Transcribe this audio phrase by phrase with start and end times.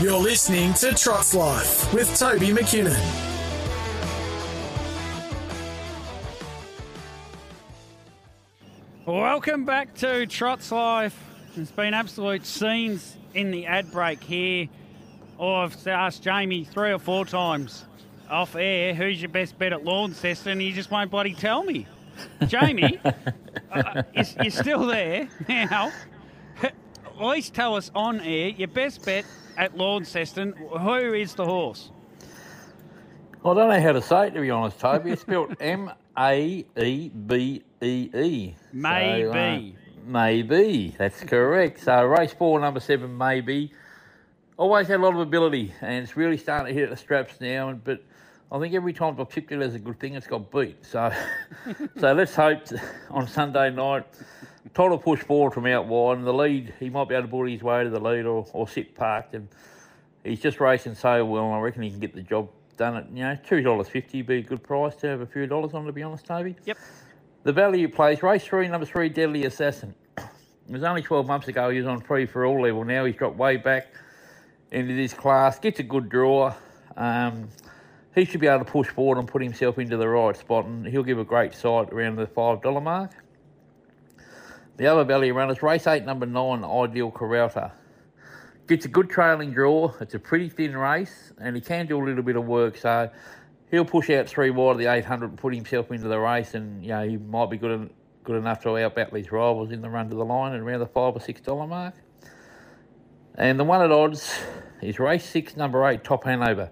[0.00, 2.98] You're listening to Trots Life with Toby McKinnon.
[9.06, 11.16] Welcome back to Trots Life.
[11.56, 14.68] It's been absolute scenes in the ad break here.
[15.38, 17.84] Oh, I've asked Jamie three or four times
[18.28, 21.86] off air, who's your best bet at Launceston, and he just won't bloody tell me.
[22.48, 22.98] Jamie,
[23.70, 25.92] uh, you're, you're still there now.
[26.64, 26.74] At
[27.20, 29.24] least tell us on air your best bet
[29.56, 30.52] at Launceston.
[30.52, 31.90] Who is the horse?
[33.44, 35.12] I don't know how to say it, to be honest, Toby.
[35.12, 38.54] It's spelled M A E B E E.
[38.72, 39.22] Maybe.
[39.22, 39.60] So, uh,
[40.06, 41.80] maybe, that's correct.
[41.82, 43.70] So, race four, number seven, maybe.
[44.56, 47.40] Always had a lot of ability, and it's really starting to hit at the straps
[47.40, 47.72] now.
[47.72, 48.02] But
[48.52, 50.84] I think every time I've tipped it as a good thing, it's got beat.
[50.84, 51.12] So,
[51.98, 52.60] so let's hope
[53.10, 54.04] on Sunday night,
[54.74, 57.52] Todd push forward from out wide, and the lead, he might be able to bully
[57.52, 59.34] his way to the lead or, or sit parked.
[59.34, 59.48] And
[60.22, 63.10] he's just racing so well, and I reckon he can get the job done at,
[63.10, 66.02] you know, $2.50 be a good price to have a few dollars on, to be
[66.02, 66.56] honest, Toby.
[66.64, 66.78] Yep.
[67.44, 69.94] The value plays race three, number three, Deadly Assassin.
[70.16, 72.84] It was only 12 months ago he was on free for all level.
[72.84, 73.88] Now he's dropped way back
[74.70, 76.54] into this class, gets a good draw.
[76.96, 77.48] Um,
[78.14, 80.86] he should be able to push forward and put himself into the right spot, and
[80.86, 83.12] he'll give a great sight around the $5 mark.
[84.76, 87.72] The other value runners, race eight, number nine, Ideal Corralta.
[88.66, 89.92] Gets a good trailing draw.
[90.00, 92.76] It's a pretty thin race, and he can do a little bit of work.
[92.76, 93.10] So
[93.70, 96.82] he'll push out three wide of the 800 and put himself into the race, and
[96.82, 97.90] you know he might be good
[98.24, 100.86] good enough to outbattle these rivals in the run to the line at around the
[100.86, 101.94] five or six dollar mark.
[103.36, 104.40] And the one at odds
[104.80, 106.70] is race six, number eight, Top Hanover.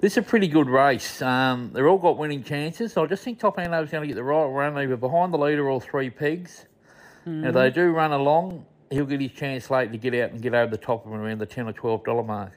[0.00, 1.20] This is a pretty good race.
[1.20, 2.94] Um, they're all got winning chances.
[2.94, 5.38] So I just think Top is going to get the right run either behind the
[5.38, 6.64] leader or three pegs.
[7.26, 10.40] And if they do run along, he'll get his chance late to get out and
[10.40, 12.52] get over the top of him around the ten or twelve dollar mark.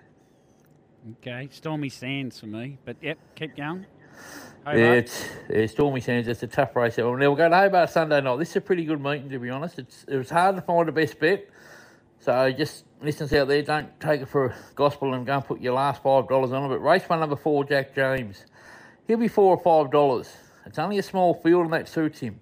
[1.20, 2.78] Okay, Stormy Sands for me.
[2.86, 3.86] But yep, keep going.
[4.66, 6.30] Yeah, it's, it's Stormy Sands.
[6.30, 6.98] It's a tough race.
[6.98, 8.40] Now we're going to Hobart Sunday night.
[8.40, 9.80] This is a pretty good meeting, to be honest.
[9.80, 11.50] It's it was hard to find the best bet.
[12.24, 15.74] So just listeners out there, don't take it for gospel and go and put your
[15.74, 16.70] last five dollars on it.
[16.70, 18.46] But race one number four, Jack James,
[19.08, 20.32] he'll be four or five dollars.
[20.66, 22.40] It's only a small field and that suits him.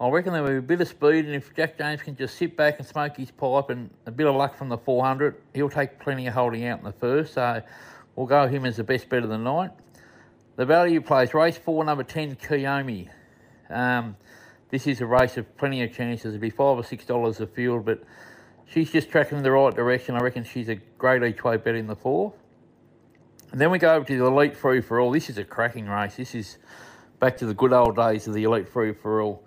[0.00, 2.36] I reckon there will be a bit of speed, and if Jack James can just
[2.36, 5.70] sit back and smoke his pipe and a bit of luck from the 400, he'll
[5.70, 7.34] take plenty of holding out in the first.
[7.34, 7.62] So
[8.16, 9.70] we'll go him as the best bet of the night.
[10.56, 13.08] The value plays race four, number 10, Kiyomi.
[13.70, 14.16] Um,
[14.70, 16.34] this is a race of plenty of chances.
[16.34, 18.02] It'll be five or six dollars a field, but
[18.66, 20.14] she's just tracking in the right direction.
[20.14, 22.32] I reckon she's a great each way bet in the four.
[23.52, 25.12] And then we go over to the Elite Free for All.
[25.12, 26.16] This is a cracking race.
[26.16, 26.58] This is
[27.20, 29.44] back to the good old days of the Elite Free for All.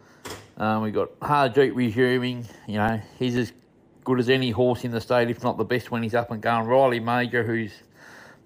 [0.58, 2.46] Um, we've got Harjeet resuming.
[2.68, 3.52] You know, he's as
[4.06, 6.42] good as any horse in the state, if not the best when he's up and
[6.42, 6.68] going.
[6.68, 7.74] Riley Major, who's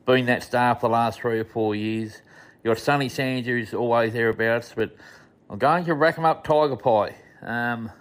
[0.05, 2.21] been that star for the last three or four years.
[2.63, 4.73] You've got Sonny Sands, who's always thereabouts.
[4.75, 4.95] But
[5.49, 7.15] I'm going to rack him up Tiger Pie.
[7.43, 7.91] Um,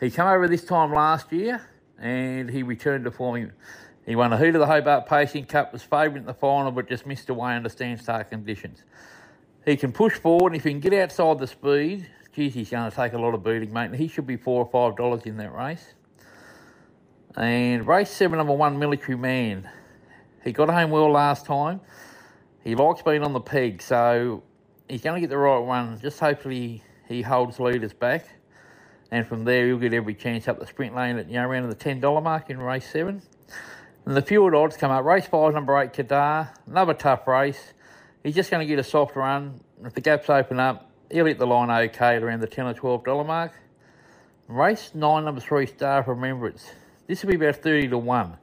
[0.00, 1.66] he came over this time last year
[1.98, 3.52] and he returned to form.
[4.06, 6.88] He, won a heat of the Hobart Pacing Cup, was favourite in the final, but
[6.88, 8.82] just missed away under stand-start conditions.
[9.64, 12.90] He can push forward, and if he can get outside the speed, geez, he's going
[12.90, 13.86] to take a lot of beating, mate.
[13.86, 15.94] And he should be four or five dollars in that race.
[17.36, 19.68] And race seven, number one, Military Man.
[20.44, 21.80] He got home well last time.
[22.62, 24.42] He likes being on the peg, so
[24.88, 25.98] he's going to get the right one.
[26.00, 28.26] Just hopefully he holds leaders back.
[29.14, 31.68] And from there, he'll get every chance up the sprint lane at you know, around
[31.68, 33.22] the $10 mark in race seven.
[34.04, 35.04] And the few odds come up.
[35.04, 36.48] Race five, number eight, Kadar.
[36.66, 37.74] Another tough race.
[38.24, 39.60] He's just going to get a soft run.
[39.84, 42.74] If the gaps open up, he'll hit the line okay at around the 10 or
[42.74, 43.52] $12 mark.
[44.48, 46.72] Race nine, number three, Star of Remembrance.
[47.06, 48.36] This will be about 30 to 1.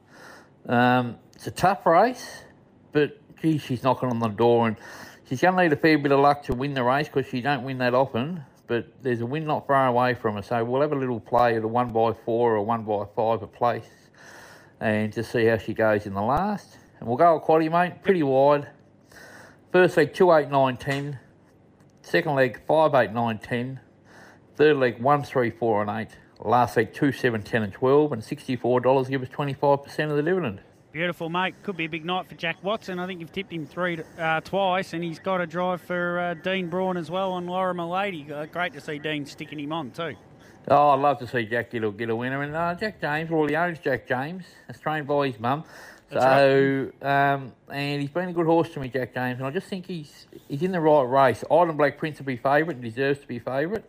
[0.68, 2.44] Um, it's a tough race,
[2.92, 4.78] but gee, she's knocking on the door and
[5.28, 7.42] she's going to need a fair bit of luck to win the race because she
[7.42, 8.46] don't win that often.
[8.72, 11.56] But there's a win not far away from her, so we'll have a little play
[11.56, 13.84] at a one by four or one by five a place,
[14.80, 16.78] and just see how she goes in the last.
[16.98, 18.68] And we'll go a quaddy, mate, pretty wide.
[19.72, 21.18] First leg two eight nine ten,
[22.00, 23.78] second leg five eight nine ten,
[24.56, 26.16] third leg one three four and eight.
[26.38, 29.84] Last leg two seven ten and twelve, and sixty four dollars give us twenty five
[29.84, 30.62] percent of the dividend.
[30.92, 31.54] Beautiful, mate.
[31.62, 32.98] Could be a big night for Jack Watson.
[32.98, 36.34] I think you've tipped him three uh, twice, and he's got a drive for uh,
[36.34, 38.30] Dean Braun as well on Laura Milady.
[38.30, 40.14] Uh, great to see Dean sticking him on too.
[40.68, 42.42] Oh, I'd love to see Jack get a, get a winner.
[42.42, 44.44] And uh, Jack James, well, he owns Jack James.
[44.68, 45.64] It's trained by his mum.
[46.10, 49.38] That's So, um, and he's been a good horse to me, Jack James.
[49.38, 51.42] And I just think he's he's in the right race.
[51.50, 53.84] Island Black Prince will be favourite and deserves to be favourite.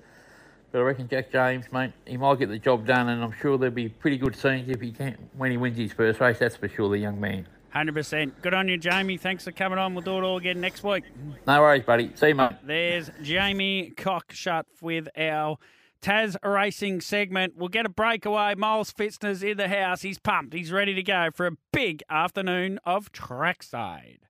[0.73, 3.07] But I reckon Jack James, mate, he might get the job done.
[3.09, 5.93] And I'm sure there'll be pretty good scenes if he can when he wins his
[5.93, 6.39] first race.
[6.39, 7.47] That's for sure, the young man.
[7.75, 8.41] 100%.
[8.41, 9.17] Good on you, Jamie.
[9.17, 9.93] Thanks for coming on.
[9.93, 11.03] We'll do it all again next week.
[11.45, 12.09] No worries, buddy.
[12.15, 12.53] See you, mate.
[12.63, 15.57] There's Jamie Cockshut with our
[16.01, 17.53] Taz Racing segment.
[17.55, 18.55] We'll get a breakaway.
[18.55, 20.01] Miles Fitzner's in the house.
[20.01, 20.55] He's pumped.
[20.55, 24.21] He's ready to go for a big afternoon of trackside.